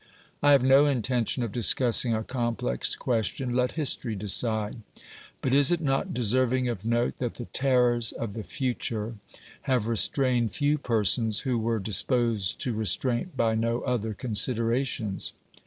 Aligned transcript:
I 0.41 0.53
have 0.53 0.63
no 0.63 0.87
intention 0.87 1.43
of 1.43 1.51
discussing 1.51 2.15
a 2.15 2.23
complex 2.23 2.95
question: 2.95 3.53
let 3.53 3.73
history 3.73 4.15
decide! 4.15 4.77
But 5.43 5.53
is 5.53 5.71
it 5.71 5.79
not 5.79 6.11
deserving 6.11 6.67
of 6.69 6.83
note 6.83 7.17
that 7.17 7.39
170 7.39 7.39
OBERMANN 7.39 7.49
the 7.53 7.57
terrors 7.95 8.11
of 8.13 8.33
the 8.33 8.43
future 8.43 9.15
have 9.69 9.85
restrained 9.85 10.53
few 10.53 10.79
persons 10.79 11.41
who 11.41 11.59
were 11.59 11.77
disposed 11.77 12.59
to 12.61 12.73
restraint 12.73 13.37
by 13.37 13.53
no 13.53 13.81
other 13.81 14.15
considerations 14.15 15.33